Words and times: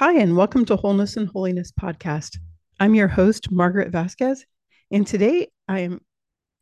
Hi, 0.00 0.14
and 0.14 0.34
welcome 0.34 0.64
to 0.64 0.76
Wholeness 0.76 1.18
and 1.18 1.28
Holiness 1.28 1.72
podcast. 1.78 2.38
I'm 2.80 2.94
your 2.94 3.06
host, 3.06 3.50
Margaret 3.50 3.90
Vasquez, 3.92 4.46
and 4.90 5.06
today 5.06 5.48
I 5.68 5.80
am 5.80 6.00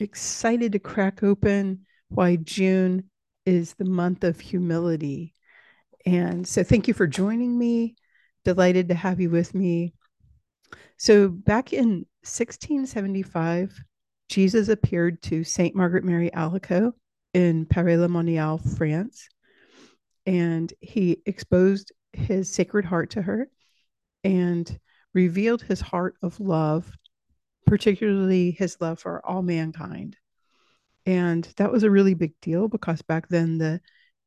excited 0.00 0.72
to 0.72 0.80
crack 0.80 1.22
open 1.22 1.86
why 2.08 2.34
June 2.34 3.04
is 3.46 3.74
the 3.74 3.84
month 3.84 4.24
of 4.24 4.40
humility. 4.40 5.34
And 6.04 6.48
so, 6.48 6.64
thank 6.64 6.88
you 6.88 6.94
for 6.94 7.06
joining 7.06 7.56
me. 7.56 7.94
Delighted 8.44 8.88
to 8.88 8.96
have 8.96 9.20
you 9.20 9.30
with 9.30 9.54
me. 9.54 9.94
So, 10.96 11.28
back 11.28 11.72
in 11.72 12.06
1675, 12.24 13.72
Jesus 14.28 14.68
appeared 14.68 15.22
to 15.22 15.44
Saint 15.44 15.76
Margaret 15.76 16.02
Mary 16.02 16.32
Alacoque 16.34 16.90
in 17.34 17.66
Paray-le-Monial, 17.66 18.58
France, 18.58 19.28
and 20.26 20.74
he 20.80 21.22
exposed 21.24 21.92
his 22.18 22.52
sacred 22.52 22.84
heart 22.84 23.10
to 23.10 23.22
her 23.22 23.48
and 24.24 24.78
revealed 25.14 25.62
his 25.62 25.80
heart 25.80 26.16
of 26.22 26.38
love, 26.40 26.90
particularly 27.66 28.50
his 28.50 28.76
love 28.80 28.98
for 28.98 29.24
all 29.24 29.42
mankind. 29.42 30.16
And 31.06 31.44
that 31.56 31.72
was 31.72 31.82
a 31.82 31.90
really 31.90 32.14
big 32.14 32.34
deal 32.42 32.68
because 32.68 33.00
back 33.02 33.28
then 33.28 33.58
the 33.58 33.80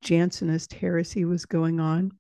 Jansenist 0.04 0.74
heresy 0.74 1.26
was 1.26 1.46
going 1.46 1.80
on. 1.80 2.12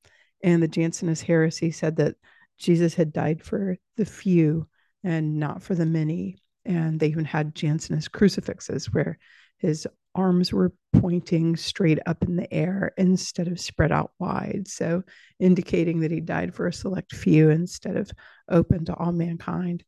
And 0.43 0.61
the 0.61 0.67
Jansenist 0.67 1.23
heresy 1.23 1.71
said 1.71 1.95
that 1.97 2.15
Jesus 2.57 2.93
had 2.93 3.13
died 3.13 3.43
for 3.43 3.77
the 3.97 4.05
few 4.05 4.67
and 5.03 5.39
not 5.39 5.63
for 5.63 5.73
the 5.73 5.85
many. 5.85 6.37
And 6.63 6.99
they 6.99 7.07
even 7.07 7.25
had 7.25 7.55
Jansenist 7.55 8.11
crucifixes 8.11 8.93
where 8.93 9.17
his 9.57 9.87
arms 10.15 10.51
were 10.51 10.73
pointing 10.93 11.55
straight 11.55 11.99
up 12.05 12.23
in 12.23 12.35
the 12.35 12.51
air 12.53 12.93
instead 12.97 13.47
of 13.47 13.59
spread 13.59 13.91
out 13.91 14.11
wide. 14.19 14.67
So, 14.67 15.03
indicating 15.39 16.01
that 16.01 16.11
he 16.11 16.19
died 16.19 16.53
for 16.53 16.67
a 16.67 16.73
select 16.73 17.15
few 17.15 17.49
instead 17.49 17.97
of 17.97 18.11
open 18.49 18.85
to 18.85 18.95
all 18.95 19.11
mankind. 19.11 19.83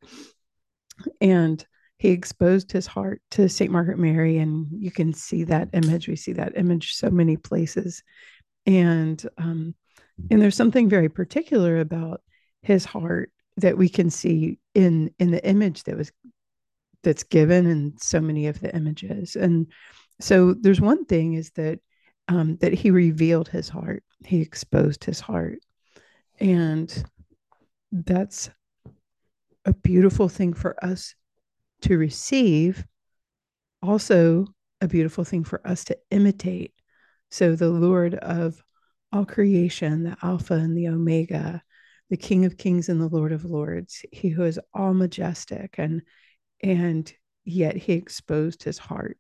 And 1.22 1.66
he 1.98 2.10
exposed 2.10 2.72
his 2.72 2.88
heart 2.88 3.22
to 3.32 3.48
St. 3.48 3.72
Margaret 3.72 4.00
Mary, 4.00 4.38
and 4.38 4.68
you 4.72 4.92
can 4.92 5.14
see 5.14 5.46
that 5.46 5.70
image. 5.74 6.08
We 6.08 6.16
see 6.16 6.34
that 6.34 6.58
image 6.58 6.96
so 6.96 7.10
many 7.10 7.38
places. 7.38 8.04
And 8.66 9.26
um, 9.38 9.76
and 10.30 10.42
there's 10.42 10.56
something 10.56 10.90
very 10.90 11.10
particular 11.10 11.80
about 11.80 12.22
his 12.62 12.86
heart 12.86 13.32
that 13.58 13.78
we 13.78 13.90
can 13.90 14.10
see 14.10 14.60
in 14.74 15.12
in 15.20 15.32
the 15.32 15.46
image 15.48 15.84
that 15.84 15.98
was 15.98 16.12
that's 17.04 17.24
given 17.24 17.68
in 17.68 17.94
so 17.98 18.20
many 18.22 18.48
of 18.48 18.60
the 18.60 18.74
images. 18.76 19.36
And 19.36 19.68
so 20.24 20.54
there's 20.54 20.80
one 20.80 21.04
thing 21.04 21.34
is 21.34 21.52
that 21.52 21.80
um, 22.30 22.56
that 22.62 22.74
he 22.74 22.92
revealed 22.92 23.50
his 23.50 23.68
heart, 23.68 24.06
he 24.26 24.40
exposed 24.40 25.04
his 25.04 25.20
heart, 25.20 25.60
and 26.40 27.04
that's 27.92 28.50
a 29.66 29.74
beautiful 29.74 30.30
thing 30.30 30.54
for 30.54 30.82
us 30.84 31.14
to 31.82 31.98
receive. 31.98 32.86
Also, 33.82 34.46
a 34.80 34.88
beautiful 34.88 35.26
thing 35.26 35.44
for 35.44 35.66
us 35.68 35.84
to 35.86 35.98
imitate. 36.10 36.74
So 37.30 37.58
the 37.58 37.70
Lord 37.70 38.16
of 38.16 38.64
all 39.12 39.26
creation, 39.26 40.04
the 40.04 40.16
Alpha 40.24 40.54
and 40.54 40.78
the 40.78 40.88
Omega, 40.88 41.62
the 42.10 42.16
King 42.16 42.46
of 42.46 42.58
Kings 42.58 42.88
and 42.88 43.02
the 43.02 43.10
Lord 43.10 43.34
of 43.34 43.44
Lords, 43.44 44.06
he 44.14 44.30
who 44.30 44.44
is 44.44 44.58
all 44.74 44.94
majestic 44.94 45.76
and 45.78 46.02
and 46.62 47.14
yet 47.44 47.76
he 47.76 47.92
exposed 47.92 48.64
his 48.64 48.78
heart 48.78 49.18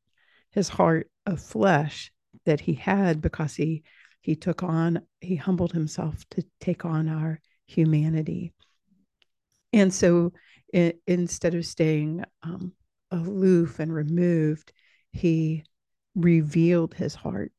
his 0.53 0.69
heart 0.69 1.09
of 1.25 1.41
flesh 1.41 2.11
that 2.45 2.59
he 2.61 2.73
had 2.73 3.21
because 3.21 3.55
he 3.55 3.83
he 4.21 4.35
took 4.35 4.63
on 4.63 5.01
he 5.19 5.35
humbled 5.35 5.73
himself 5.73 6.23
to 6.29 6.43
take 6.59 6.85
on 6.85 7.09
our 7.09 7.41
humanity. 7.67 8.53
And 9.71 9.93
so 9.93 10.33
it, 10.73 10.99
instead 11.07 11.55
of 11.55 11.65
staying 11.65 12.23
um, 12.41 12.73
aloof 13.11 13.79
and 13.79 13.93
removed 13.93 14.71
he 15.11 15.63
revealed 16.15 16.93
his 16.93 17.15
heart. 17.15 17.51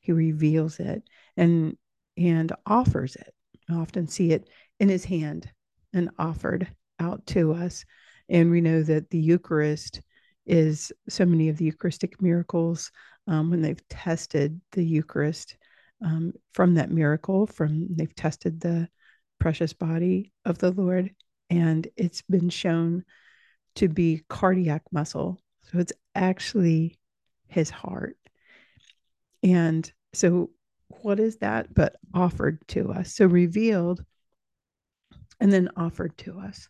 He 0.00 0.12
reveals 0.12 0.80
it 0.80 1.02
and 1.36 1.76
and 2.16 2.52
offers 2.66 3.16
it. 3.16 3.34
I 3.68 3.74
often 3.74 4.08
see 4.08 4.32
it 4.32 4.48
in 4.78 4.88
his 4.88 5.04
hand 5.04 5.50
and 5.92 6.10
offered 6.18 6.68
out 6.98 7.26
to 7.26 7.52
us. 7.52 7.84
And 8.28 8.50
we 8.50 8.60
know 8.60 8.82
that 8.82 9.10
the 9.10 9.18
Eucharist 9.18 10.02
is 10.46 10.92
so 11.08 11.24
many 11.24 11.48
of 11.48 11.56
the 11.56 11.64
Eucharistic 11.64 12.20
miracles 12.20 12.90
um, 13.26 13.50
when 13.50 13.62
they've 13.62 13.86
tested 13.88 14.60
the 14.72 14.84
Eucharist 14.84 15.56
um, 16.04 16.32
from 16.52 16.74
that 16.74 16.90
miracle, 16.90 17.46
from 17.46 17.86
they've 17.94 18.14
tested 18.14 18.60
the 18.60 18.88
precious 19.38 19.72
body 19.72 20.32
of 20.44 20.58
the 20.58 20.70
Lord, 20.70 21.10
and 21.50 21.86
it's 21.96 22.22
been 22.22 22.48
shown 22.48 23.04
to 23.76 23.88
be 23.88 24.22
cardiac 24.28 24.82
muscle. 24.92 25.40
So 25.70 25.78
it's 25.78 25.92
actually 26.14 26.98
his 27.48 27.70
heart. 27.70 28.16
And 29.42 29.90
so, 30.12 30.50
what 31.02 31.20
is 31.20 31.36
that 31.38 31.72
but 31.72 31.96
offered 32.12 32.66
to 32.68 32.92
us? 32.92 33.14
So, 33.14 33.26
revealed 33.26 34.04
and 35.40 35.52
then 35.52 35.70
offered 35.76 36.16
to 36.18 36.38
us. 36.38 36.68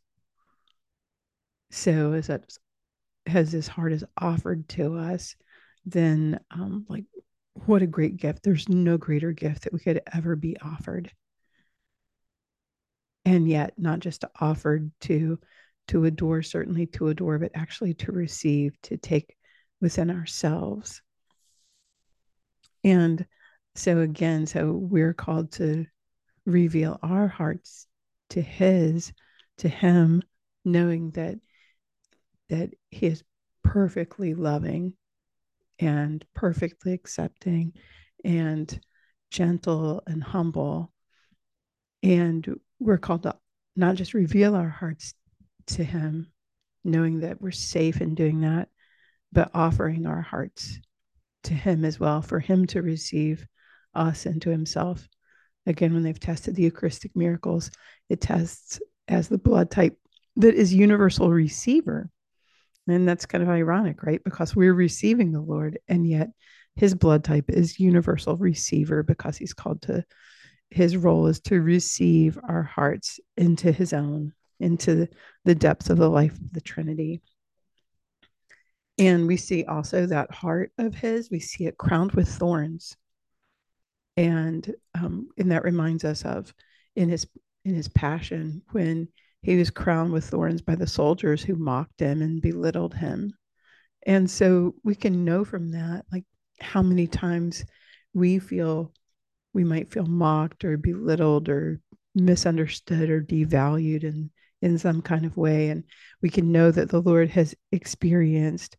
So 1.70 2.12
as 2.12 2.28
that 2.28 2.44
has 3.30 3.52
his 3.52 3.68
heart 3.68 3.92
is 3.92 4.04
offered 4.18 4.68
to 4.70 4.96
us, 4.96 5.36
then 5.86 6.40
um, 6.50 6.84
like 6.88 7.04
what 7.54 7.82
a 7.82 7.86
great 7.86 8.16
gift. 8.16 8.42
There's 8.42 8.68
no 8.68 8.96
greater 8.98 9.32
gift 9.32 9.64
that 9.64 9.72
we 9.72 9.80
could 9.80 10.02
ever 10.12 10.36
be 10.36 10.56
offered. 10.60 11.10
And 13.24 13.48
yet 13.48 13.74
not 13.76 14.00
just 14.00 14.24
offered 14.40 14.90
to 15.02 15.38
to 15.88 16.04
adore, 16.04 16.42
certainly 16.42 16.86
to 16.86 17.08
adore, 17.08 17.38
but 17.38 17.50
actually 17.54 17.94
to 17.94 18.12
receive, 18.12 18.80
to 18.82 18.96
take 18.96 19.36
within 19.80 20.10
ourselves. 20.10 21.02
And 22.84 23.26
so 23.74 23.98
again, 23.98 24.46
so 24.46 24.72
we're 24.72 25.14
called 25.14 25.52
to 25.52 25.86
reveal 26.46 26.98
our 27.02 27.26
hearts 27.26 27.86
to 28.30 28.40
his, 28.40 29.12
to 29.58 29.68
him, 29.68 30.22
knowing 30.64 31.10
that 31.12 31.38
that 32.48 32.70
he 32.90 33.06
is 33.06 33.22
perfectly 33.62 34.34
loving 34.34 34.94
and 35.78 36.24
perfectly 36.34 36.92
accepting 36.92 37.72
and 38.24 38.80
gentle 39.30 40.02
and 40.06 40.22
humble. 40.22 40.92
And 42.02 42.58
we're 42.78 42.98
called 42.98 43.22
to 43.24 43.36
not 43.76 43.96
just 43.96 44.14
reveal 44.14 44.54
our 44.54 44.68
hearts 44.68 45.14
to 45.68 45.84
him, 45.84 46.32
knowing 46.84 47.20
that 47.20 47.40
we're 47.40 47.50
safe 47.50 48.00
in 48.00 48.14
doing 48.14 48.40
that, 48.40 48.68
but 49.32 49.50
offering 49.54 50.06
our 50.06 50.20
hearts 50.20 50.78
to 51.44 51.54
him 51.54 51.84
as 51.84 52.00
well, 52.00 52.20
for 52.20 52.40
him 52.40 52.66
to 52.66 52.82
receive 52.82 53.46
us 53.94 54.26
into 54.26 54.50
himself. 54.50 55.08
Again, 55.66 55.94
when 55.94 56.02
they've 56.02 56.18
tested 56.18 56.56
the 56.56 56.62
Eucharistic 56.62 57.14
miracles, 57.14 57.70
it 58.08 58.20
tests 58.20 58.80
as 59.08 59.28
the 59.28 59.38
blood 59.38 59.70
type 59.70 59.96
that 60.36 60.54
is 60.54 60.74
universal 60.74 61.30
receiver 61.30 62.10
and 62.92 63.08
that's 63.08 63.26
kind 63.26 63.42
of 63.42 63.48
ironic, 63.50 64.02
right? 64.02 64.22
Because 64.24 64.54
we're 64.54 64.74
receiving 64.74 65.32
the 65.32 65.40
Lord, 65.40 65.78
and 65.88 66.06
yet 66.06 66.28
his 66.76 66.94
blood 66.94 67.24
type 67.24 67.46
is 67.48 67.80
universal 67.80 68.36
receiver 68.36 69.02
because 69.02 69.36
he's 69.36 69.54
called 69.54 69.82
to 69.82 70.04
his 70.70 70.96
role 70.96 71.26
is 71.26 71.40
to 71.40 71.60
receive 71.60 72.38
our 72.42 72.62
hearts 72.62 73.18
into 73.36 73.72
his 73.72 73.92
own, 73.92 74.32
into 74.60 75.08
the 75.44 75.54
depths 75.54 75.90
of 75.90 75.98
the 75.98 76.08
life 76.08 76.32
of 76.32 76.52
the 76.52 76.60
Trinity. 76.60 77.20
And 78.98 79.26
we 79.26 79.36
see 79.36 79.64
also 79.64 80.06
that 80.06 80.32
heart 80.32 80.72
of 80.78 80.94
his, 80.94 81.30
we 81.30 81.40
see 81.40 81.66
it 81.66 81.78
crowned 81.78 82.12
with 82.12 82.28
thorns. 82.28 82.96
And 84.16 84.74
um, 84.94 85.28
and 85.38 85.50
that 85.52 85.64
reminds 85.64 86.04
us 86.04 86.24
of 86.24 86.52
in 86.94 87.08
his 87.08 87.26
in 87.64 87.74
his 87.74 87.88
passion 87.88 88.62
when 88.72 89.08
he 89.42 89.56
was 89.56 89.70
crowned 89.70 90.12
with 90.12 90.24
thorns 90.24 90.62
by 90.62 90.74
the 90.74 90.86
soldiers 90.86 91.42
who 91.42 91.56
mocked 91.56 92.00
him 92.00 92.22
and 92.22 92.42
belittled 92.42 92.94
him. 92.94 93.32
And 94.06 94.30
so 94.30 94.74
we 94.84 94.94
can 94.94 95.24
know 95.24 95.44
from 95.44 95.72
that, 95.72 96.04
like 96.12 96.24
how 96.60 96.82
many 96.82 97.06
times 97.06 97.64
we 98.14 98.38
feel 98.38 98.92
we 99.52 99.64
might 99.64 99.90
feel 99.90 100.06
mocked 100.06 100.64
or 100.64 100.76
belittled 100.76 101.48
or 101.48 101.80
misunderstood 102.14 103.10
or 103.10 103.22
devalued 103.22 104.04
in, 104.04 104.30
in 104.62 104.78
some 104.78 105.02
kind 105.02 105.24
of 105.24 105.36
way. 105.36 105.70
And 105.70 105.84
we 106.22 106.30
can 106.30 106.52
know 106.52 106.70
that 106.70 106.88
the 106.88 107.02
Lord 107.02 107.30
has 107.30 107.54
experienced 107.72 108.76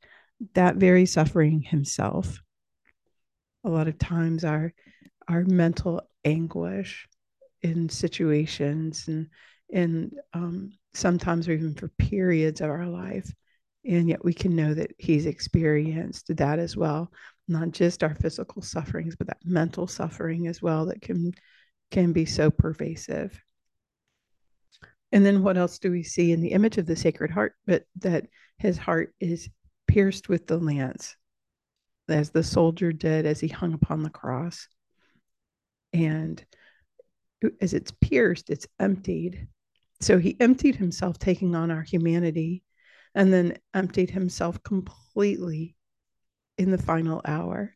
that 0.53 0.75
very 0.75 1.05
suffering 1.05 1.61
himself. 1.61 2.39
A 3.63 3.69
lot 3.69 3.87
of 3.87 3.97
times 3.97 4.43
our 4.43 4.73
our 5.27 5.43
mental 5.45 6.01
anguish 6.25 7.07
in 7.61 7.89
situations 7.89 9.07
and 9.07 9.27
and 9.71 10.13
um, 10.33 10.73
sometimes 10.93 11.49
even 11.49 11.73
for 11.73 11.87
periods 11.89 12.61
of 12.61 12.69
our 12.69 12.87
life. 12.87 13.31
And 13.83 14.07
yet 14.07 14.23
we 14.23 14.33
can 14.33 14.55
know 14.55 14.73
that 14.73 14.91
he's 14.99 15.25
experienced 15.25 16.35
that 16.35 16.59
as 16.59 16.77
well, 16.77 17.11
not 17.47 17.71
just 17.71 18.03
our 18.03 18.13
physical 18.13 18.61
sufferings, 18.61 19.15
but 19.15 19.27
that 19.27 19.43
mental 19.43 19.87
suffering 19.87 20.47
as 20.47 20.61
well 20.61 20.85
that 20.87 21.01
can 21.01 21.33
can 21.89 22.13
be 22.13 22.25
so 22.25 22.49
pervasive. 22.49 23.41
And 25.11 25.25
then 25.25 25.43
what 25.43 25.57
else 25.57 25.77
do 25.79 25.91
we 25.91 26.03
see 26.03 26.31
in 26.31 26.41
the 26.41 26.51
image 26.51 26.77
of 26.77 26.85
the 26.85 26.95
Sacred 26.95 27.31
Heart? 27.31 27.53
But 27.65 27.83
that 27.97 28.27
his 28.59 28.77
heart 28.77 29.13
is 29.19 29.49
pierced 29.87 30.29
with 30.29 30.47
the 30.47 30.57
lance, 30.57 31.15
as 32.07 32.29
the 32.29 32.43
soldier 32.43 32.93
did 32.93 33.25
as 33.25 33.39
he 33.39 33.47
hung 33.47 33.73
upon 33.73 34.03
the 34.03 34.09
cross. 34.09 34.67
And 35.91 36.43
as 37.59 37.73
it's 37.73 37.91
pierced, 37.99 38.49
it's 38.49 38.67
emptied. 38.79 39.47
So 40.01 40.17
he 40.17 40.35
emptied 40.39 40.75
himself, 40.75 41.19
taking 41.19 41.55
on 41.55 41.71
our 41.71 41.83
humanity, 41.83 42.63
and 43.13 43.31
then 43.31 43.57
emptied 43.73 44.09
himself 44.09 44.61
completely 44.63 45.75
in 46.57 46.71
the 46.71 46.77
final 46.77 47.21
hour. 47.25 47.75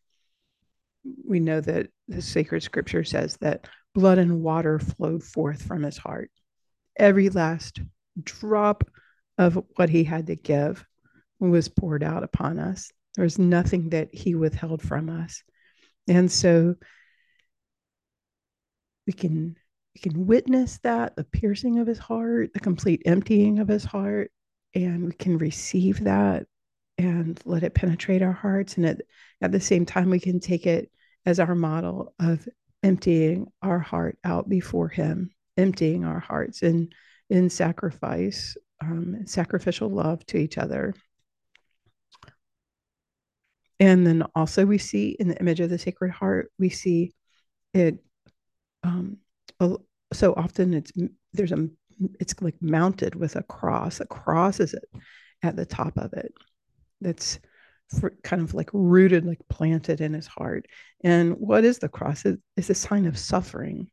We 1.23 1.39
know 1.39 1.61
that 1.61 1.89
the 2.07 2.21
sacred 2.21 2.63
scripture 2.63 3.03
says 3.03 3.37
that 3.37 3.67
blood 3.93 4.17
and 4.17 4.41
water 4.41 4.79
flowed 4.79 5.23
forth 5.23 5.61
from 5.61 5.83
his 5.83 5.97
heart. 5.97 6.31
Every 6.97 7.29
last 7.29 7.79
drop 8.21 8.83
of 9.37 9.63
what 9.75 9.89
he 9.89 10.03
had 10.03 10.27
to 10.27 10.35
give 10.35 10.85
was 11.39 11.69
poured 11.69 12.03
out 12.03 12.23
upon 12.23 12.57
us. 12.57 12.91
There 13.15 13.23
was 13.23 13.37
nothing 13.37 13.89
that 13.89 14.13
he 14.13 14.33
withheld 14.35 14.81
from 14.81 15.09
us. 15.09 15.43
And 16.07 16.31
so 16.31 16.75
we 19.05 19.13
can 19.13 19.57
we 19.95 20.01
can 20.01 20.27
witness 20.27 20.77
that 20.79 21.15
the 21.15 21.23
piercing 21.23 21.79
of 21.79 21.87
his 21.87 21.97
heart, 21.97 22.53
the 22.53 22.59
complete 22.59 23.01
emptying 23.05 23.59
of 23.59 23.69
his 23.69 23.85
heart, 23.85 24.29
and 24.73 25.05
we 25.05 25.13
can 25.13 25.37
receive 25.37 26.03
that 26.03 26.45
and 26.97 27.39
let 27.45 27.63
it 27.63 27.73
penetrate 27.73 28.21
our 28.21 28.33
hearts. 28.33 28.75
And 28.75 28.85
at, 28.85 29.01
at 29.41 29.53
the 29.53 29.59
same 29.59 29.85
time, 29.85 30.09
we 30.09 30.19
can 30.19 30.41
take 30.41 30.65
it 30.65 30.91
as 31.25 31.39
our 31.39 31.55
model 31.55 32.13
of 32.19 32.47
emptying 32.83 33.47
our 33.61 33.79
heart 33.79 34.17
out 34.23 34.49
before 34.49 34.89
him, 34.89 35.31
emptying 35.55 36.03
our 36.03 36.19
hearts 36.19 36.61
in, 36.61 36.89
in 37.29 37.49
sacrifice, 37.49 38.57
um, 38.81 39.25
sacrificial 39.25 39.89
love 39.89 40.25
to 40.27 40.37
each 40.37 40.57
other. 40.57 40.93
And 43.79 44.05
then 44.05 44.23
also 44.35 44.65
we 44.65 44.77
see 44.77 45.15
in 45.19 45.29
the 45.29 45.39
image 45.39 45.61
of 45.61 45.69
the 45.69 45.77
Sacred 45.77 46.11
Heart, 46.11 46.51
we 46.59 46.69
see 46.69 47.13
it 47.73 48.03
um, 48.83 49.17
so 50.13 50.33
often 50.35 50.73
it's 50.73 50.91
there's 51.33 51.51
a 51.51 51.67
it's 52.19 52.35
like 52.41 52.61
mounted 52.61 53.15
with 53.15 53.35
a 53.35 53.43
cross. 53.43 53.99
A 53.99 54.05
cross 54.05 54.59
is 54.59 54.73
it 54.73 54.83
at 55.43 55.55
the 55.55 55.65
top 55.65 55.97
of 55.97 56.13
it. 56.13 56.33
That's 57.01 57.39
kind 58.23 58.41
of 58.41 58.53
like 58.53 58.69
rooted, 58.73 59.25
like 59.25 59.39
planted 59.49 60.01
in 60.01 60.13
his 60.13 60.27
heart. 60.27 60.65
And 61.03 61.33
what 61.33 61.63
is 61.63 61.79
the 61.79 61.89
cross? 61.89 62.25
It 62.25 62.39
is 62.57 62.69
a 62.69 62.75
sign 62.75 63.05
of 63.05 63.17
suffering. 63.17 63.89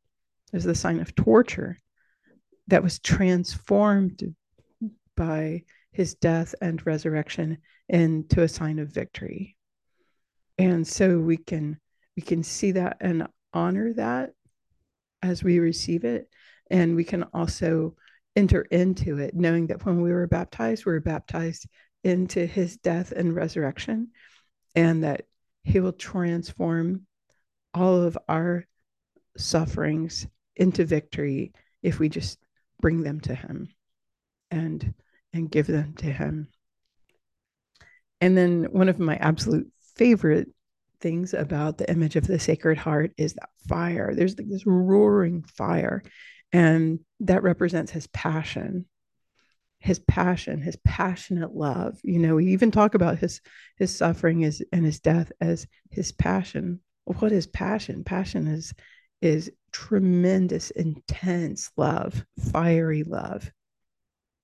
Is 0.53 0.65
the 0.65 0.75
sign 0.75 1.01
of 1.01 1.15
torture 1.15 1.79
that 2.69 2.83
was 2.83 2.99
transformed 2.99 4.35
by 5.17 5.63
his 5.93 6.15
death 6.15 6.55
and 6.61 6.85
resurrection 6.87 7.59
into 7.89 8.43
a 8.43 8.49
sign 8.49 8.79
of 8.79 8.89
victory. 8.89 9.57
And 10.59 10.87
so 10.87 11.19
we 11.19 11.37
can 11.37 11.79
we 12.17 12.23
can 12.23 12.43
see 12.43 12.73
that 12.73 12.99
and 13.01 13.27
honor 13.53 13.93
that 13.95 14.33
as 15.23 15.43
we 15.43 15.59
receive 15.59 16.05
it. 16.05 16.29
And 16.71 16.97
we 16.97 17.05
can 17.05 17.25
also 17.35 17.97
enter 18.35 18.63
into 18.63 19.19
it, 19.19 19.35
knowing 19.35 19.69
that 19.69 19.85
when 19.85 20.01
we 20.01 20.13
were 20.13 20.27
baptized, 20.27 20.87
we 20.87 20.93
were 20.93 21.01
baptized 21.01 21.67
into 22.03 22.47
his 22.47 22.77
death 22.79 23.13
and 23.13 23.35
resurrection, 23.35 24.09
and 24.75 25.05
that 25.05 25.23
he 25.65 25.81
will 25.81 25.93
transform 25.93 27.07
all 27.75 28.03
of 28.03 28.19
our 28.29 28.67
sufferings 29.37 30.27
into 30.57 30.85
victory 30.85 31.53
if 31.83 31.99
we 31.99 32.09
just 32.09 32.39
bring 32.81 33.03
them 33.03 33.21
to 33.21 33.35
him 33.35 33.69
and 34.51 34.95
and 35.33 35.51
give 35.51 35.67
them 35.67 35.95
to 35.95 36.07
him 36.07 36.49
and 38.23 38.37
then 38.37 38.65
one 38.71 38.89
of 38.89 38.99
my 38.99 39.17
absolute 39.17 39.71
favorite 39.97 40.49
things 41.03 41.35
about 41.35 41.77
the 41.77 41.91
image 41.91 42.17
of 42.17 42.27
the 42.27 42.39
Sacred 42.39 42.79
Heart 42.79 43.13
is 43.19 43.35
that 43.35 43.51
fire. 43.69 44.15
There's 44.15 44.39
like 44.39 44.49
this 44.49 44.67
roaring 44.67 45.43
fire, 45.43 46.03
and 46.53 47.01
that 47.21 47.43
represents 47.43 47.93
his 47.93 48.07
passion 48.07 48.87
his 49.83 49.99
passion 49.99 50.61
his 50.61 50.77
passionate 50.85 51.55
love. 51.55 51.99
You 52.05 52.21
know 52.21 52.37
we 52.37 52.53
even 52.53 52.71
talk 52.71 52.95
about 52.95 53.19
his 53.19 53.41
his 53.77 53.95
suffering 53.95 54.43
is 54.43 54.65
and 54.73 54.85
his 54.85 55.01
death 55.01 55.33
as 55.41 55.67
his 55.91 56.13
passion. 56.13 56.81
What 57.05 57.33
is 57.33 57.49
passion? 57.49 58.05
Passion 58.05 58.47
is 58.47 58.73
is 59.21 59.51
tremendous 59.73 60.71
intense 60.71 61.71
love 61.77 62.25
fiery 62.53 63.03
love. 63.03 63.51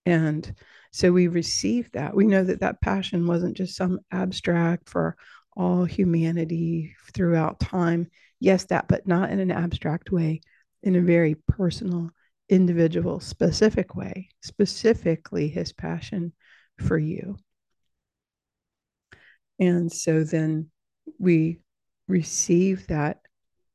And 0.04 0.52
so 0.90 1.12
we 1.12 1.28
receive 1.28 1.92
that. 1.92 2.16
We 2.16 2.26
know 2.26 2.42
that 2.42 2.60
that 2.60 2.80
passion 2.80 3.26
wasn't 3.26 3.56
just 3.56 3.76
some 3.76 4.00
abstract 4.10 4.88
for 4.88 5.16
all 5.58 5.84
humanity 5.84 6.94
throughout 7.12 7.60
time. 7.60 8.08
Yes, 8.40 8.64
that, 8.66 8.88
but 8.88 9.06
not 9.06 9.30
in 9.30 9.40
an 9.40 9.50
abstract 9.50 10.10
way, 10.10 10.40
in 10.82 10.96
a 10.96 11.00
very 11.00 11.34
personal, 11.34 12.10
individual, 12.48 13.20
specific 13.20 13.94
way, 13.94 14.30
specifically 14.42 15.48
his 15.48 15.72
passion 15.72 16.32
for 16.78 16.96
you. 16.96 17.36
And 19.58 19.92
so 19.92 20.22
then 20.22 20.70
we 21.18 21.58
receive 22.06 22.86
that 22.86 23.20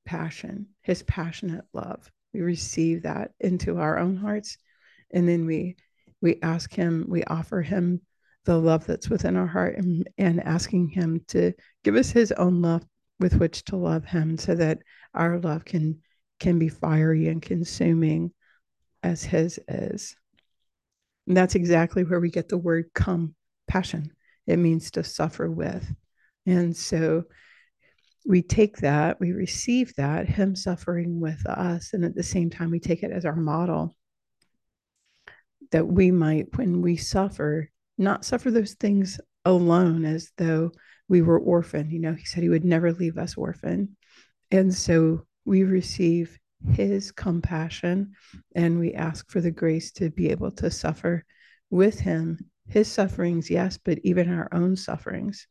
passion, 0.05 0.67
his 0.81 1.03
passionate 1.03 1.65
love. 1.73 2.09
We 2.33 2.41
receive 2.41 3.03
that 3.03 3.31
into 3.39 3.77
our 3.77 3.99
own 3.99 4.15
hearts. 4.15 4.57
And 5.11 5.27
then 5.27 5.45
we 5.45 5.75
we 6.21 6.39
ask 6.41 6.73
him, 6.73 7.07
we 7.09 7.25
offer 7.25 7.61
him 7.61 7.99
the 8.45 8.57
love 8.57 8.85
that's 8.85 9.09
within 9.09 9.35
our 9.35 9.47
heart 9.47 9.77
and, 9.77 10.07
and 10.17 10.43
asking 10.43 10.89
him 10.89 11.21
to 11.27 11.53
give 11.83 11.95
us 11.95 12.11
his 12.11 12.31
own 12.33 12.61
love 12.61 12.83
with 13.19 13.35
which 13.35 13.63
to 13.65 13.77
love 13.77 14.05
him 14.05 14.37
so 14.37 14.55
that 14.55 14.79
our 15.13 15.39
love 15.39 15.63
can 15.65 15.99
can 16.39 16.59
be 16.59 16.67
fiery 16.67 17.27
and 17.29 17.41
consuming 17.41 18.31
as 19.01 19.23
his 19.23 19.59
is. 19.67 20.15
And 21.27 21.37
that's 21.37 21.55
exactly 21.55 22.03
where 22.03 22.19
we 22.19 22.29
get 22.29 22.49
the 22.49 22.57
word 22.57 22.85
compassion 22.93 24.11
it 24.45 24.57
means 24.57 24.91
to 24.91 25.03
suffer 25.03 25.49
with. 25.49 25.89
And 26.45 26.75
so 26.75 27.23
we 28.25 28.41
take 28.41 28.77
that 28.77 29.19
we 29.19 29.31
receive 29.31 29.93
that 29.95 30.27
him 30.27 30.55
suffering 30.55 31.19
with 31.19 31.45
us 31.45 31.93
and 31.93 32.05
at 32.05 32.15
the 32.15 32.23
same 32.23 32.49
time 32.49 32.71
we 32.71 32.79
take 32.79 33.03
it 33.03 33.11
as 33.11 33.25
our 33.25 33.35
model 33.35 33.95
that 35.71 35.85
we 35.85 36.11
might 36.11 36.57
when 36.57 36.81
we 36.81 36.95
suffer 36.95 37.69
not 37.97 38.25
suffer 38.25 38.51
those 38.51 38.73
things 38.73 39.19
alone 39.45 40.05
as 40.05 40.31
though 40.37 40.71
we 41.07 41.21
were 41.21 41.39
orphaned. 41.39 41.91
You 41.91 41.99
know, 41.99 42.13
he 42.13 42.25
said 42.25 42.43
he 42.43 42.49
would 42.49 42.65
never 42.65 42.91
leave 42.91 43.17
us 43.17 43.35
orphan. 43.35 43.95
And 44.51 44.73
so 44.73 45.25
we 45.45 45.63
receive 45.63 46.37
his 46.71 47.11
compassion 47.11 48.13
and 48.55 48.79
we 48.79 48.93
ask 48.93 49.29
for 49.29 49.41
the 49.41 49.51
grace 49.51 49.91
to 49.93 50.09
be 50.09 50.29
able 50.29 50.51
to 50.51 50.71
suffer 50.71 51.25
with 51.69 51.99
him 51.99 52.39
his 52.67 52.87
sufferings, 52.87 53.49
yes, 53.49 53.77
but 53.77 53.99
even 54.03 54.31
our 54.31 54.47
own 54.53 54.75
sufferings. 54.75 55.47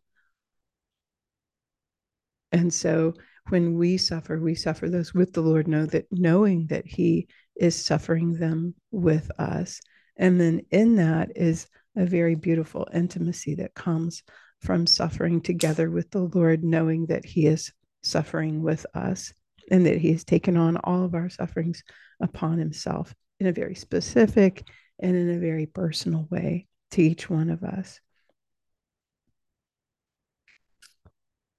And 2.50 2.72
so 2.72 3.14
when 3.49 3.76
we 3.76 3.96
suffer, 3.96 4.38
we 4.38 4.54
suffer 4.54 4.88
those 4.88 5.12
with 5.14 5.32
the 5.32 5.40
Lord, 5.40 5.68
know 5.68 5.87
that 5.87 6.06
knowing 6.11 6.66
that 6.68 6.87
He 6.87 7.28
is 7.56 7.84
suffering 7.84 8.34
them 8.34 8.75
with 8.90 9.30
us. 9.38 9.80
And 10.16 10.40
then 10.40 10.62
in 10.70 10.96
that 10.96 11.37
is 11.37 11.66
a 11.96 12.06
very 12.06 12.34
beautiful 12.34 12.88
intimacy 12.92 13.56
that 13.56 13.75
comes 13.75 14.22
from 14.61 14.87
suffering 14.87 15.40
together 15.40 15.90
with 15.90 16.11
the 16.11 16.20
Lord, 16.20 16.62
knowing 16.62 17.06
that 17.06 17.25
He 17.25 17.46
is 17.46 17.72
suffering 18.02 18.62
with 18.62 18.87
us 18.94 19.32
and 19.70 19.87
that 19.87 19.99
He 19.99 20.12
has 20.12 20.25
taken 20.25 20.56
on 20.56 20.76
all 20.78 21.04
of 21.04 21.14
our 21.14 21.28
sufferings 21.28 21.82
upon 22.20 22.58
Himself 22.58 23.14
in 23.40 23.46
a 23.46 23.52
very 23.52 23.75
specific 23.75 24.66
and 25.00 25.16
in 25.16 25.30
a 25.30 25.38
very 25.38 25.66
personal 25.66 26.26
way 26.30 26.66
to 26.92 27.02
each 27.02 27.28
one 27.28 27.50
of 27.50 27.62
us. 27.62 28.00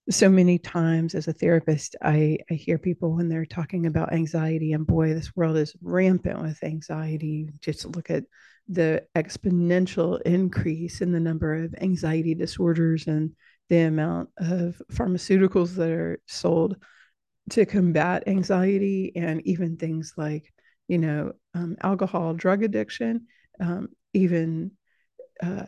so 0.09 0.27
many 0.29 0.57
times 0.57 1.15
as 1.15 1.27
a 1.27 1.33
therapist 1.33 1.95
I, 2.01 2.37
I 2.51 2.55
hear 2.55 2.77
people 2.77 3.15
when 3.15 3.29
they're 3.29 3.45
talking 3.45 3.85
about 3.85 4.11
anxiety 4.11 4.73
and 4.73 4.85
boy 4.85 5.13
this 5.13 5.33
world 5.35 5.55
is 5.55 5.75
rampant 5.81 6.41
with 6.41 6.61
anxiety 6.63 7.49
just 7.61 7.85
look 7.85 8.09
at 8.09 8.25
the 8.67 9.03
exponential 9.15 10.21
increase 10.21 11.01
in 11.01 11.11
the 11.11 11.19
number 11.19 11.53
of 11.53 11.75
anxiety 11.81 12.33
disorders 12.33 13.07
and 13.07 13.35
the 13.69 13.81
amount 13.81 14.29
of 14.37 14.81
pharmaceuticals 14.91 15.75
that 15.75 15.91
are 15.91 16.19
sold 16.27 16.77
to 17.49 17.65
combat 17.65 18.23
anxiety 18.27 19.11
and 19.15 19.45
even 19.45 19.75
things 19.75 20.13
like 20.15 20.53
you 20.87 20.97
know 20.97 21.33
um, 21.53 21.75
alcohol 21.81 22.33
drug 22.33 22.63
addiction 22.63 23.27
um, 23.59 23.89
even 24.13 24.71
uh, 25.41 25.65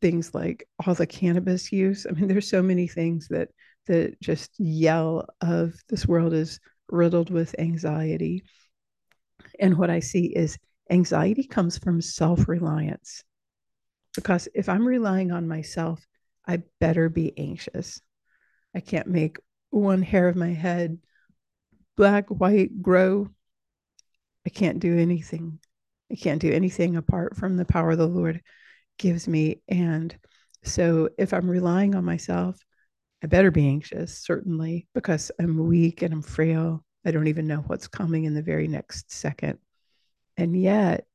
things 0.00 0.34
like 0.34 0.66
all 0.84 0.94
the 0.94 1.06
cannabis 1.06 1.72
use. 1.72 2.06
I 2.08 2.12
mean, 2.12 2.28
there's 2.28 2.48
so 2.48 2.62
many 2.62 2.86
things 2.86 3.28
that 3.28 3.48
that 3.86 4.20
just 4.20 4.52
yell 4.58 5.26
of 5.40 5.74
this 5.88 6.06
world 6.06 6.32
is 6.32 6.60
riddled 6.90 7.30
with 7.30 7.54
anxiety. 7.58 8.44
And 9.58 9.78
what 9.78 9.90
I 9.90 10.00
see 10.00 10.26
is 10.26 10.58
Anxiety 10.90 11.44
comes 11.44 11.78
from 11.78 12.00
self 12.00 12.48
reliance. 12.48 13.24
Because 14.14 14.48
if 14.54 14.68
I'm 14.68 14.86
relying 14.86 15.30
on 15.30 15.46
myself, 15.46 16.04
I 16.46 16.62
better 16.80 17.08
be 17.08 17.32
anxious. 17.38 18.00
I 18.74 18.80
can't 18.80 19.06
make 19.06 19.38
one 19.70 20.02
hair 20.02 20.28
of 20.28 20.36
my 20.36 20.52
head 20.52 20.98
black, 21.96 22.28
white, 22.28 22.80
grow. 22.82 23.28
I 24.46 24.50
can't 24.50 24.80
do 24.80 24.98
anything. 24.98 25.58
I 26.10 26.14
can't 26.14 26.40
do 26.40 26.50
anything 26.50 26.96
apart 26.96 27.36
from 27.36 27.56
the 27.56 27.64
power 27.66 27.94
the 27.94 28.06
Lord 28.06 28.42
gives 28.98 29.28
me. 29.28 29.60
And 29.68 30.16
so 30.64 31.10
if 31.18 31.32
I'm 31.32 31.48
relying 31.48 31.94
on 31.94 32.04
myself, 32.04 32.58
I 33.22 33.26
better 33.26 33.50
be 33.50 33.66
anxious, 33.68 34.18
certainly, 34.18 34.88
because 34.94 35.30
I'm 35.38 35.58
weak 35.66 36.02
and 36.02 36.14
I'm 36.14 36.22
frail. 36.22 36.84
I 37.04 37.10
don't 37.10 37.28
even 37.28 37.46
know 37.46 37.58
what's 37.66 37.86
coming 37.86 38.24
in 38.24 38.34
the 38.34 38.42
very 38.42 38.66
next 38.66 39.12
second. 39.12 39.58
And 40.36 40.60
yet, 40.60 41.06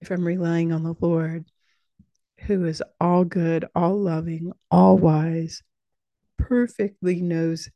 if 0.00 0.10
I'm 0.10 0.26
relying 0.26 0.72
on 0.72 0.82
the 0.82 0.94
Lord, 1.00 1.46
who 2.40 2.64
is 2.66 2.82
all 3.00 3.24
good, 3.24 3.64
all 3.74 3.98
loving, 3.98 4.52
all 4.70 4.96
wise, 4.96 5.62
perfectly 6.38 7.22
knows 7.22 7.68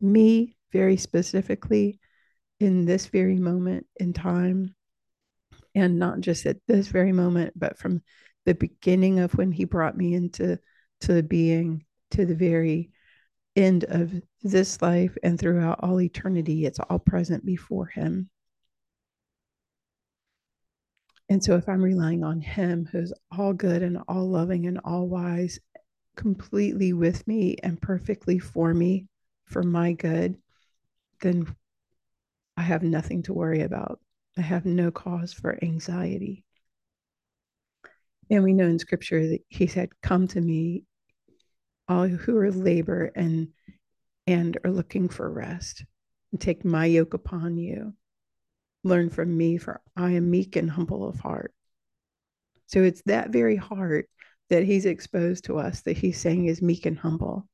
me 0.00 0.56
very 0.72 0.96
specifically 0.96 2.00
in 2.60 2.84
this 2.84 3.06
very 3.06 3.36
moment 3.36 3.86
in 3.96 4.12
time, 4.12 4.74
and 5.74 5.98
not 5.98 6.20
just 6.20 6.46
at 6.46 6.56
this 6.66 6.88
very 6.88 7.12
moment, 7.12 7.52
but 7.58 7.78
from 7.78 8.02
the 8.46 8.54
beginning 8.54 9.18
of 9.18 9.34
when 9.34 9.52
He 9.52 9.64
brought 9.64 9.96
me 9.96 10.14
into 10.14 10.58
to 11.02 11.22
being 11.22 11.84
to 12.12 12.24
the 12.24 12.34
very 12.34 12.90
end 13.54 13.84
of 13.84 14.12
this 14.42 14.80
life 14.80 15.16
and 15.22 15.38
throughout 15.38 15.80
all 15.82 16.00
eternity. 16.00 16.64
It's 16.64 16.78
all 16.78 16.98
present 16.98 17.44
before 17.44 17.86
Him. 17.86 18.30
And 21.28 21.42
so, 21.42 21.56
if 21.56 21.68
I'm 21.68 21.82
relying 21.82 22.22
on 22.22 22.40
Him, 22.40 22.88
who's 22.90 23.12
all 23.36 23.52
good 23.52 23.82
and 23.82 23.98
all 24.08 24.28
loving 24.28 24.66
and 24.66 24.80
all 24.84 25.08
wise, 25.08 25.58
completely 26.16 26.92
with 26.92 27.26
me 27.26 27.56
and 27.62 27.80
perfectly 27.80 28.38
for 28.38 28.72
me, 28.72 29.06
for 29.46 29.62
my 29.62 29.92
good, 29.92 30.36
then 31.20 31.54
I 32.56 32.62
have 32.62 32.82
nothing 32.82 33.22
to 33.24 33.34
worry 33.34 33.62
about. 33.62 34.00
I 34.36 34.42
have 34.42 34.64
no 34.64 34.90
cause 34.90 35.32
for 35.32 35.58
anxiety. 35.62 36.44
And 38.30 38.42
we 38.42 38.52
know 38.52 38.66
in 38.66 38.78
scripture 38.78 39.26
that 39.28 39.40
he 39.48 39.66
said, 39.66 39.90
Come 40.02 40.28
to 40.28 40.40
me, 40.40 40.84
all 41.88 42.06
who 42.06 42.36
are 42.38 42.50
labor 42.50 43.10
and 43.14 43.48
and 44.28 44.58
are 44.64 44.72
looking 44.72 45.08
for 45.08 45.30
rest, 45.30 45.84
and 46.32 46.40
take 46.40 46.64
my 46.64 46.86
yoke 46.86 47.14
upon 47.14 47.56
you 47.56 47.94
Learn 48.86 49.10
from 49.10 49.36
me, 49.36 49.56
for 49.58 49.80
I 49.96 50.12
am 50.12 50.30
meek 50.30 50.54
and 50.54 50.70
humble 50.70 51.08
of 51.08 51.18
heart. 51.18 51.52
So 52.66 52.84
it's 52.84 53.02
that 53.06 53.30
very 53.30 53.56
heart 53.56 54.08
that 54.48 54.62
he's 54.62 54.86
exposed 54.86 55.46
to 55.46 55.58
us 55.58 55.80
that 55.82 55.96
he's 55.96 56.20
saying 56.20 56.46
is 56.46 56.62
meek 56.62 56.86
and 56.86 56.96
humble, 56.96 57.48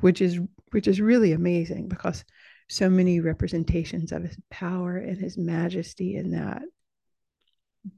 which 0.00 0.20
is 0.20 0.38
which 0.72 0.86
is 0.86 1.00
really 1.00 1.32
amazing 1.32 1.88
because 1.88 2.24
so 2.68 2.90
many 2.90 3.20
representations 3.20 4.12
of 4.12 4.24
his 4.24 4.36
power 4.50 4.98
and 4.98 5.18
his 5.18 5.38
majesty 5.38 6.14
in 6.14 6.32
that. 6.32 6.60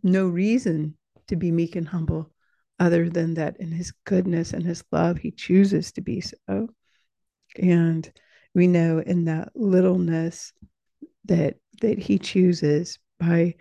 No 0.04 0.28
reason 0.28 0.96
to 1.26 1.34
be 1.34 1.50
meek 1.50 1.74
and 1.74 1.88
humble 1.88 2.30
other 2.78 3.10
than 3.10 3.34
that 3.34 3.56
in 3.58 3.72
his 3.72 3.92
goodness 4.04 4.52
and 4.52 4.64
his 4.64 4.84
love 4.92 5.18
he 5.18 5.32
chooses 5.32 5.90
to 5.92 6.00
be 6.00 6.20
so. 6.20 6.68
And 7.60 8.08
we 8.54 8.68
know 8.68 9.00
in 9.00 9.24
that 9.24 9.50
littleness 9.56 10.52
that 11.24 11.56
that 11.80 11.98
he 11.98 12.18
chooses 12.18 12.98
by 13.18 13.54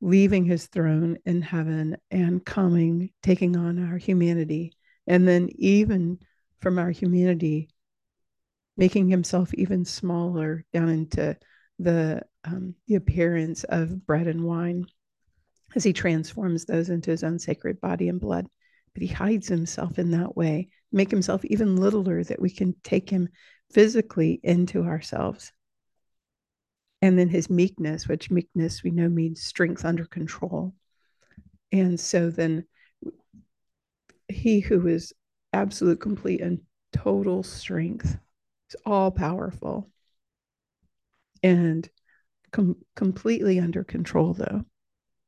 leaving 0.00 0.44
his 0.44 0.66
throne 0.66 1.16
in 1.24 1.42
heaven 1.42 1.96
and 2.10 2.44
coming, 2.44 3.10
taking 3.22 3.56
on 3.56 3.90
our 3.90 3.96
humanity, 3.96 4.72
and 5.06 5.26
then 5.26 5.48
even 5.54 6.18
from 6.60 6.78
our 6.78 6.90
humanity, 6.90 7.68
making 8.76 9.08
himself 9.08 9.52
even 9.54 9.84
smaller 9.84 10.64
down 10.72 10.88
into 10.88 11.36
the 11.78 12.22
um, 12.44 12.74
the 12.86 12.96
appearance 12.96 13.64
of 13.64 14.06
bread 14.06 14.26
and 14.26 14.44
wine 14.44 14.84
as 15.74 15.82
he 15.82 15.92
transforms 15.92 16.64
those 16.64 16.90
into 16.90 17.10
his 17.10 17.24
own 17.24 17.38
sacred 17.38 17.80
body 17.80 18.08
and 18.08 18.20
blood. 18.20 18.46
But 18.92 19.02
he 19.02 19.08
hides 19.08 19.48
himself 19.48 19.98
in 19.98 20.10
that 20.12 20.36
way, 20.36 20.68
make 20.92 21.10
himself 21.10 21.44
even 21.44 21.76
littler 21.76 22.22
that 22.24 22.40
we 22.40 22.50
can 22.50 22.74
take 22.84 23.10
him 23.10 23.28
physically 23.72 24.38
into 24.42 24.84
ourselves 24.84 25.52
and 27.04 27.18
then 27.18 27.28
his 27.28 27.50
meekness, 27.50 28.08
which 28.08 28.30
meekness 28.30 28.82
we 28.82 28.90
know 28.90 29.10
means 29.10 29.42
strength 29.42 29.84
under 29.84 30.06
control. 30.06 30.72
And 31.70 32.00
so 32.00 32.30
then 32.30 32.64
he 34.26 34.60
who 34.60 34.86
is 34.86 35.12
absolute, 35.52 36.00
complete, 36.00 36.40
and 36.40 36.62
total 36.94 37.42
strength 37.42 38.16
is 38.70 38.76
all 38.86 39.10
powerful 39.10 39.90
and 41.42 41.86
com- 42.52 42.82
completely 42.96 43.60
under 43.60 43.84
control, 43.84 44.32
though. 44.32 44.64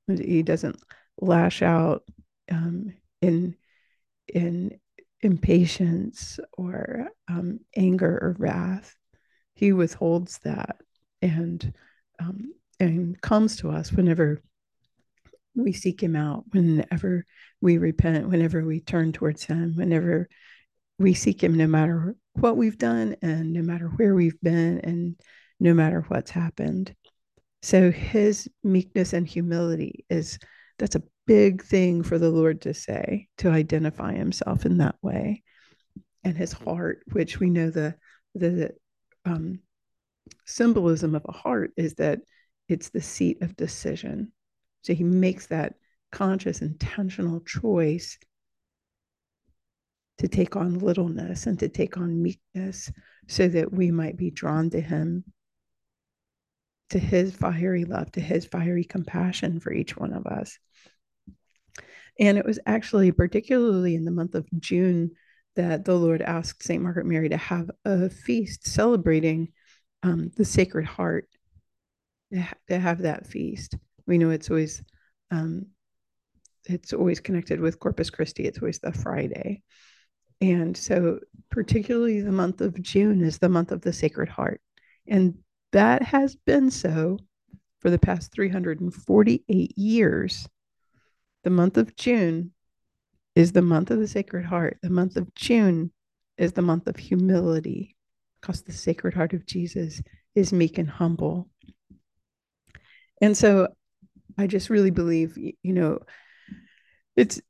He 0.08 0.42
doesn't 0.42 0.82
lash 1.20 1.60
out 1.60 2.04
um, 2.50 2.94
in 3.20 3.54
in 4.32 4.80
impatience 5.20 6.40
or 6.56 7.10
um, 7.28 7.60
anger 7.76 8.18
or 8.22 8.34
wrath. 8.38 8.96
He 9.52 9.74
withholds 9.74 10.38
that 10.38 10.80
and 11.22 11.72
um, 12.18 12.52
and 12.80 13.20
comes 13.20 13.56
to 13.56 13.70
us 13.70 13.92
whenever 13.92 14.40
we 15.54 15.72
seek 15.72 16.02
him 16.02 16.16
out 16.16 16.44
whenever 16.50 17.24
we 17.60 17.78
repent 17.78 18.28
whenever 18.28 18.64
we 18.64 18.80
turn 18.80 19.12
towards 19.12 19.44
him 19.44 19.74
whenever 19.76 20.28
we 20.98 21.14
seek 21.14 21.42
him 21.42 21.54
no 21.54 21.66
matter 21.66 22.16
what 22.34 22.56
we've 22.56 22.78
done 22.78 23.16
and 23.22 23.52
no 23.52 23.62
matter 23.62 23.88
where 23.88 24.14
we've 24.14 24.40
been 24.42 24.80
and 24.80 25.16
no 25.60 25.74
matter 25.74 26.04
what's 26.08 26.30
happened. 26.30 26.94
So 27.62 27.90
his 27.90 28.48
meekness 28.62 29.12
and 29.12 29.26
humility 29.26 30.04
is 30.08 30.38
that's 30.78 30.96
a 30.96 31.02
big 31.26 31.64
thing 31.64 32.02
for 32.02 32.18
the 32.18 32.30
lord 32.30 32.62
to 32.62 32.72
say 32.72 33.28
to 33.38 33.48
identify 33.48 34.14
himself 34.14 34.64
in 34.66 34.78
that 34.78 34.96
way. 35.02 35.42
And 36.24 36.36
his 36.36 36.52
heart 36.52 37.02
which 37.12 37.38
we 37.40 37.50
know 37.50 37.70
the 37.70 37.94
the 38.34 38.72
um, 39.24 39.60
symbolism 40.44 41.14
of 41.14 41.24
a 41.28 41.32
heart 41.32 41.72
is 41.76 41.94
that 41.94 42.20
it's 42.68 42.88
the 42.88 43.00
seat 43.00 43.42
of 43.42 43.56
decision. 43.56 44.32
So 44.82 44.94
he 44.94 45.04
makes 45.04 45.46
that 45.46 45.74
conscious, 46.12 46.62
intentional 46.62 47.40
choice 47.40 48.18
to 50.18 50.28
take 50.28 50.56
on 50.56 50.78
littleness 50.78 51.46
and 51.46 51.58
to 51.58 51.68
take 51.68 51.96
on 51.96 52.22
meekness 52.22 52.90
so 53.28 53.48
that 53.48 53.72
we 53.72 53.90
might 53.90 54.16
be 54.16 54.30
drawn 54.30 54.70
to 54.70 54.80
him, 54.80 55.24
to 56.90 56.98
his 56.98 57.34
fiery 57.34 57.84
love, 57.84 58.10
to 58.12 58.20
his 58.20 58.46
fiery 58.46 58.84
compassion 58.84 59.60
for 59.60 59.72
each 59.72 59.96
one 59.96 60.12
of 60.12 60.26
us. 60.26 60.58
And 62.18 62.38
it 62.38 62.46
was 62.46 62.58
actually 62.64 63.12
particularly 63.12 63.94
in 63.94 64.04
the 64.04 64.10
month 64.10 64.34
of 64.34 64.48
June 64.58 65.10
that 65.56 65.84
the 65.84 65.94
Lord 65.94 66.22
asked 66.22 66.62
St. 66.62 66.82
Margaret 66.82 67.06
Mary 67.06 67.28
to 67.28 67.36
have 67.36 67.70
a 67.84 68.08
feast 68.08 68.66
celebrating 68.66 69.48
um, 70.06 70.30
the 70.36 70.44
Sacred 70.44 70.86
Heart 70.86 71.28
to 72.32 72.78
have 72.78 73.02
that 73.02 73.26
feast. 73.26 73.76
We 74.06 74.18
know 74.18 74.30
it's 74.30 74.50
always 74.50 74.82
um, 75.30 75.66
it's 76.64 76.92
always 76.92 77.20
connected 77.20 77.60
with 77.60 77.80
Corpus 77.80 78.10
Christi. 78.10 78.44
It's 78.44 78.58
always 78.58 78.78
the 78.78 78.92
Friday, 78.92 79.62
and 80.40 80.76
so 80.76 81.18
particularly 81.50 82.20
the 82.20 82.32
month 82.32 82.60
of 82.60 82.80
June 82.80 83.22
is 83.22 83.38
the 83.38 83.48
month 83.48 83.72
of 83.72 83.80
the 83.80 83.92
Sacred 83.92 84.28
Heart, 84.28 84.60
and 85.08 85.38
that 85.72 86.02
has 86.02 86.36
been 86.36 86.70
so 86.70 87.18
for 87.80 87.90
the 87.90 87.98
past 87.98 88.32
348 88.32 89.76
years. 89.76 90.48
The 91.42 91.50
month 91.50 91.76
of 91.76 91.96
June 91.96 92.52
is 93.34 93.52
the 93.52 93.62
month 93.62 93.90
of 93.90 93.98
the 93.98 94.08
Sacred 94.08 94.44
Heart. 94.44 94.78
The 94.82 94.90
month 94.90 95.16
of 95.16 95.34
June 95.34 95.92
is 96.38 96.52
the 96.52 96.62
month 96.62 96.86
of 96.86 96.96
humility 96.96 97.95
because 98.46 98.62
the 98.62 98.72
Sacred 98.72 99.14
Heart 99.14 99.32
of 99.32 99.44
Jesus 99.44 100.00
is 100.36 100.52
meek 100.52 100.78
and 100.78 100.88
humble. 100.88 101.48
And 103.20 103.36
so 103.36 103.68
I 104.38 104.46
just 104.46 104.70
really 104.70 104.90
believe, 104.90 105.36
you 105.36 105.72
know, 105.72 105.98
it's 107.16 107.40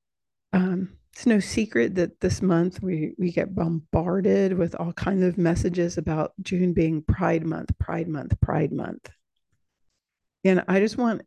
um, 0.53 0.97
it's 1.13 1.27
no 1.27 1.39
secret 1.39 1.97
that 1.97 2.21
this 2.21 2.41
month 2.41 2.81
we 2.81 3.15
we 3.19 3.31
get 3.31 3.55
bombarded 3.55 4.57
with 4.57 4.75
all 4.77 4.93
kinds 4.93 5.23
of 5.23 5.37
messages 5.37 5.99
about 5.99 6.33
June 6.41 6.73
being 6.73 7.03
Pride 7.03 7.45
Month, 7.45 7.77
Pride 7.79 8.09
Month, 8.09 8.41
Pride 8.41 8.73
Month. 8.73 9.11
And 10.45 10.65
I 10.67 10.79
just 10.81 10.97
want 10.97 11.23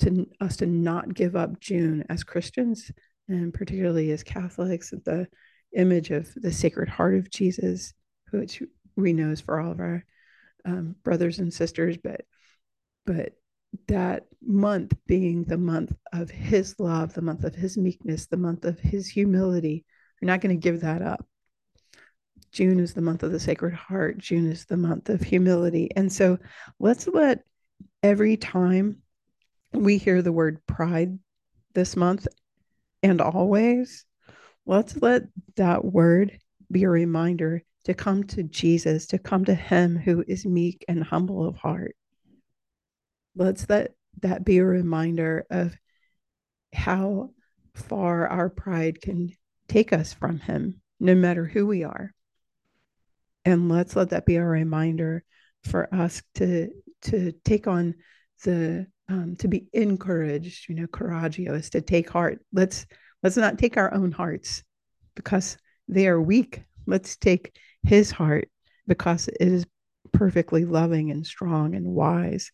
to 0.00 0.26
us 0.40 0.56
to 0.58 0.66
not 0.66 1.12
give 1.12 1.36
up 1.36 1.60
June 1.60 2.04
as 2.08 2.24
Christians 2.24 2.90
and 3.28 3.52
particularly 3.52 4.10
as 4.12 4.22
Catholics, 4.22 4.90
the 5.04 5.26
image 5.76 6.10
of 6.10 6.32
the 6.34 6.52
Sacred 6.52 6.88
Heart 6.88 7.16
of 7.16 7.30
Jesus, 7.30 7.92
which 8.30 8.62
we 8.96 9.12
know 9.12 9.30
is 9.30 9.40
for 9.40 9.60
all 9.60 9.72
of 9.72 9.80
our 9.80 10.04
um, 10.64 10.96
brothers 11.02 11.38
and 11.38 11.52
sisters, 11.52 11.96
but 11.96 12.22
but 13.04 13.32
that 13.88 14.24
month 14.42 14.92
being 15.06 15.44
the 15.44 15.58
month 15.58 15.92
of 16.12 16.30
his 16.30 16.78
love, 16.78 17.14
the 17.14 17.22
month 17.22 17.44
of 17.44 17.54
his 17.54 17.76
meekness, 17.76 18.26
the 18.26 18.36
month 18.36 18.64
of 18.64 18.78
his 18.78 19.08
humility. 19.08 19.84
We're 20.20 20.26
not 20.26 20.40
going 20.40 20.54
to 20.54 20.62
give 20.62 20.82
that 20.82 21.02
up. 21.02 21.26
June 22.52 22.78
is 22.78 22.92
the 22.92 23.00
month 23.00 23.22
of 23.22 23.32
the 23.32 23.40
Sacred 23.40 23.72
Heart. 23.72 24.18
June 24.18 24.50
is 24.50 24.66
the 24.66 24.76
month 24.76 25.08
of 25.08 25.22
humility. 25.22 25.90
And 25.96 26.12
so 26.12 26.38
let's 26.78 27.08
let 27.08 27.40
every 28.02 28.36
time 28.36 28.98
we 29.72 29.96
hear 29.96 30.20
the 30.20 30.32
word 30.32 30.64
pride 30.66 31.18
this 31.72 31.96
month 31.96 32.26
and 33.02 33.20
always, 33.20 34.04
let's 34.66 34.96
let 35.00 35.22
that 35.56 35.84
word 35.84 36.38
be 36.70 36.84
a 36.84 36.90
reminder 36.90 37.62
to 37.84 37.94
come 37.94 38.24
to 38.24 38.42
Jesus, 38.42 39.06
to 39.08 39.18
come 39.18 39.44
to 39.44 39.54
Him 39.54 39.96
who 39.96 40.24
is 40.26 40.46
meek 40.46 40.84
and 40.88 41.02
humble 41.02 41.46
of 41.46 41.56
heart. 41.56 41.96
Let's 43.34 43.68
let 43.68 43.92
that 44.20 44.44
be 44.44 44.58
a 44.58 44.64
reminder 44.64 45.46
of 45.50 45.74
how 46.72 47.30
far 47.74 48.28
our 48.28 48.48
pride 48.48 49.00
can 49.00 49.30
take 49.68 49.92
us 49.92 50.12
from 50.12 50.38
Him, 50.38 50.80
no 51.00 51.14
matter 51.14 51.46
who 51.46 51.66
we 51.66 51.84
are. 51.84 52.12
And 53.44 53.68
let's 53.68 53.96
let 53.96 54.10
that 54.10 54.26
be 54.26 54.36
a 54.36 54.44
reminder 54.44 55.24
for 55.64 55.92
us 55.94 56.22
to 56.36 56.70
to 57.02 57.32
take 57.44 57.66
on 57.66 57.94
the 58.44 58.86
um, 59.08 59.36
to 59.40 59.48
be 59.48 59.66
encouraged. 59.72 60.68
You 60.68 60.76
know, 60.76 60.86
coraggio 60.86 61.54
is 61.54 61.70
to 61.70 61.80
take 61.80 62.08
heart. 62.08 62.40
Let's 62.52 62.86
let's 63.22 63.36
not 63.36 63.58
take 63.58 63.76
our 63.76 63.92
own 63.92 64.12
hearts 64.12 64.62
because 65.14 65.56
they 65.88 66.06
are 66.06 66.20
weak. 66.20 66.62
Let's 66.86 67.16
take 67.16 67.56
His 67.82 68.10
heart 68.10 68.48
because 68.86 69.28
it 69.28 69.36
is 69.40 69.66
perfectly 70.12 70.64
loving 70.64 71.10
and 71.10 71.26
strong 71.26 71.74
and 71.74 71.86
wise. 71.86 72.52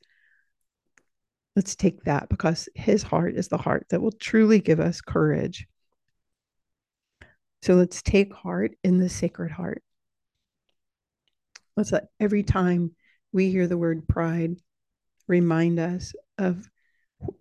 Let's 1.56 1.75
take 1.75 2.04
that 2.04 2.28
because 2.28 2.68
His 2.75 3.02
heart 3.02 3.35
is 3.35 3.49
the 3.49 3.58
heart 3.58 3.87
that 3.90 4.00
will 4.00 4.12
truly 4.12 4.61
give 4.61 4.80
us 4.80 5.00
courage. 5.00 5.66
So 7.62 7.75
let's 7.75 8.02
take 8.02 8.32
heart 8.32 8.73
in 8.85 8.99
the 8.99 9.08
sacred 9.08 9.50
heart. 9.50 9.82
Let's 11.76 11.92
let 11.92 12.08
every 12.20 12.42
time 12.42 12.94
we 13.32 13.50
hear 13.50 13.66
the 13.66 13.78
word 13.78 14.08
pride 14.08 14.56
remind 15.26 15.78
us 15.78 16.12
of 16.38 16.68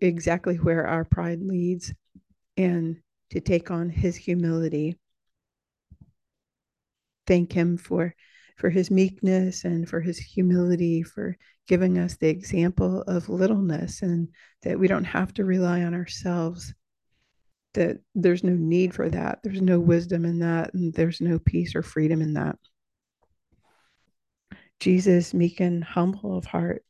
exactly 0.01 0.55
where 0.55 0.85
our 0.85 1.05
pride 1.05 1.41
leads 1.41 1.93
and 2.55 2.97
to 3.29 3.39
take 3.39 3.71
on 3.71 3.89
his 3.89 4.15
humility. 4.15 4.97
Thank 7.27 7.51
him 7.51 7.77
for 7.77 8.15
for 8.57 8.71
his 8.71 8.89
meekness 8.89 9.65
and 9.65 9.87
for 9.87 10.01
his 10.01 10.17
humility 10.17 11.03
for 11.03 11.37
giving 11.67 11.99
us 11.99 12.15
the 12.15 12.27
example 12.27 13.03
of 13.03 13.29
littleness 13.29 14.01
and 14.01 14.29
that 14.63 14.79
we 14.79 14.87
don't 14.87 15.03
have 15.03 15.31
to 15.35 15.45
rely 15.45 15.83
on 15.83 15.93
ourselves. 15.93 16.73
That 17.75 17.99
there's 18.15 18.43
no 18.43 18.53
need 18.53 18.95
for 18.95 19.09
that. 19.09 19.39
There's 19.43 19.61
no 19.61 19.79
wisdom 19.79 20.25
in 20.25 20.39
that 20.39 20.73
and 20.73 20.91
there's 20.93 21.21
no 21.21 21.37
peace 21.37 21.75
or 21.75 21.83
freedom 21.83 22.21
in 22.21 22.33
that. 22.33 22.57
Jesus 24.79 25.33
meek 25.33 25.59
and 25.59 25.83
humble 25.83 26.37
of 26.37 26.45
heart 26.45 26.83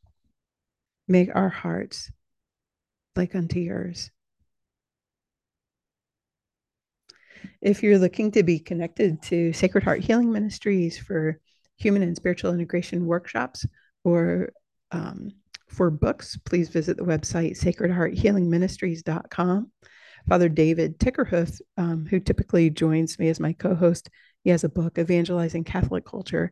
make 1.08 1.30
our 1.34 1.50
hearts 1.50 2.12
like 3.16 3.36
unto 3.36 3.60
yours. 3.60 4.12
If 7.62 7.84
you're 7.84 8.00
looking 8.00 8.32
to 8.32 8.44
be 8.44 8.60
connected 8.60 9.22
to 9.24 9.52
Sacred 9.54 9.84
Heart 9.84 10.02
Healing 10.02 10.32
Ministries 10.32 10.98
for 10.98 11.40
human 11.78 12.04
and 12.04 12.16
spiritual 12.16 12.54
integration 12.54 13.06
workshops 13.06 13.66
or 14.04 14.50
um, 14.92 15.32
for 15.68 15.90
books, 15.90 16.38
please 16.46 16.70
visit 16.70 16.98
the 16.98 17.04
website 17.04 17.60
sacredhearthealingministries.com. 17.60 19.72
Father 20.28 20.50
David 20.50 21.00
Tickerhoof, 21.00 21.62
um, 21.78 22.06
who 22.06 22.20
typically 22.20 22.70
joins 22.70 23.18
me 23.18 23.30
as 23.30 23.40
my 23.40 23.54
co 23.54 23.76
host, 23.76 24.10
he 24.44 24.50
has 24.50 24.64
a 24.64 24.70
book, 24.70 24.98
Evangelizing 24.98 25.64
Catholic 25.64 26.06
Culture, 26.06 26.52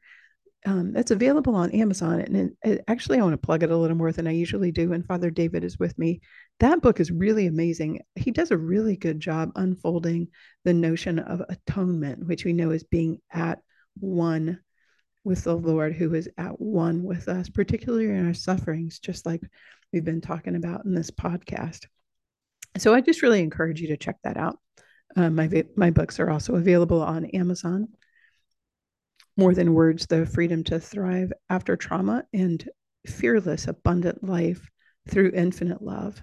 um, 0.66 0.96
it's 0.96 1.12
available 1.12 1.56
on 1.56 1.72
Amazon. 1.72 2.22
And 2.22 2.56
it, 2.64 2.84
actually, 2.88 3.20
I 3.20 3.22
want 3.22 3.34
to 3.34 3.46
plug 3.46 3.64
it 3.64 3.72
a 3.72 3.78
little 3.78 3.96
more 3.96 4.12
than 4.12 4.28
I 4.28 4.32
usually 4.32 4.72
do. 4.72 4.94
And 4.94 5.06
Father 5.06 5.30
David 5.30 5.64
is 5.64 5.78
with 5.78 5.98
me. 5.98 6.22
That 6.60 6.82
book 6.82 7.00
is 7.00 7.12
really 7.12 7.46
amazing. 7.46 8.02
He 8.16 8.32
does 8.32 8.52
a 8.52 8.58
really 8.58 8.98
good 8.98 9.20
job 9.20 9.52
unfolding 9.56 10.30
the 10.64 10.74
notion 10.74 11.20
of 11.20 11.44
atonement, 11.50 12.26
which 12.26 12.46
we 12.46 12.54
know 12.54 12.72
is 12.72 12.84
being 12.84 13.22
at 13.32 13.60
one 14.00 14.60
with 15.24 15.44
the 15.44 15.56
Lord, 15.56 15.94
who 15.94 16.14
is 16.14 16.30
at 16.38 16.60
one 16.60 17.04
with 17.04 17.28
us, 17.28 17.50
particularly 17.50 18.06
in 18.06 18.28
our 18.28 18.34
sufferings, 18.34 19.00
just 19.00 19.26
like 19.26 19.42
we've 19.94 20.06
been 20.06 20.22
talking 20.22 20.56
about 20.56 20.86
in 20.86 20.94
this 20.94 21.12
podcast. 21.12 21.86
So 22.78 22.94
I 22.94 23.02
just 23.02 23.22
really 23.22 23.42
encourage 23.42 23.82
you 23.82 23.90
to 23.90 23.98
check 23.98 24.18
that 24.24 24.38
out. 24.38 24.60
Uh, 25.16 25.30
my 25.30 25.64
my 25.78 25.92
books 25.92 26.20
are 26.20 26.30
also 26.30 26.56
available 26.56 27.02
on 27.02 27.26
Amazon 27.26 27.88
more 29.38 29.54
than 29.54 29.74
words, 29.74 30.06
the 30.06 30.26
freedom 30.26 30.64
to 30.66 30.80
thrive 30.80 31.32
after 31.50 31.76
trauma 31.76 32.24
and 32.34 32.68
fearless, 33.06 33.68
abundant 33.68 34.24
life 34.24 34.70
through 35.10 35.32
infinite 35.36 35.82
love. 35.82 36.22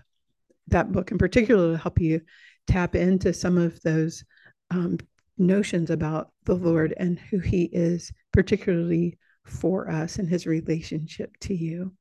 That 0.68 0.92
book 0.92 1.10
in 1.10 1.18
particular 1.18 1.68
will 1.68 1.76
help 1.76 2.00
you 2.00 2.22
tap 2.66 2.94
into 2.94 3.32
some 3.32 3.58
of 3.58 3.80
those 3.82 4.24
um, 4.70 4.98
notions 5.36 5.90
about 5.90 6.32
the 6.44 6.54
Lord 6.54 6.94
and 6.96 7.18
who 7.18 7.38
He 7.38 7.64
is, 7.64 8.10
particularly 8.32 9.18
for 9.44 9.90
us 9.90 10.16
and 10.16 10.28
His 10.28 10.46
relationship 10.46 11.36
to 11.40 11.54
you, 11.54 11.92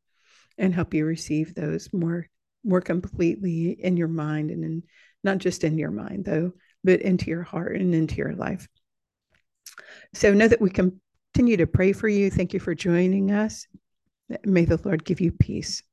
and 0.57 0.73
help 0.73 0.93
you 0.93 1.05
receive 1.05 1.53
those 1.53 1.89
more 1.93 2.27
more 2.63 2.81
completely 2.81 3.71
in 3.71 3.97
your 3.97 4.07
mind 4.07 4.51
and 4.51 4.63
in 4.63 4.83
not 5.23 5.39
just 5.39 5.63
in 5.63 5.79
your 5.79 5.89
mind 5.89 6.25
though, 6.25 6.51
but 6.83 7.01
into 7.01 7.29
your 7.29 7.41
heart 7.41 7.75
and 7.75 7.95
into 7.95 8.15
your 8.15 8.33
life. 8.33 8.67
So 10.13 10.33
know 10.33 10.47
that 10.47 10.61
we 10.61 10.69
continue 11.33 11.57
to 11.57 11.67
pray 11.67 11.93
for 11.93 12.07
you. 12.07 12.29
Thank 12.29 12.53
you 12.53 12.59
for 12.59 12.75
joining 12.75 13.31
us. 13.31 13.67
May 14.43 14.65
the 14.65 14.79
Lord 14.83 15.05
give 15.05 15.21
you 15.21 15.31
peace. 15.31 15.83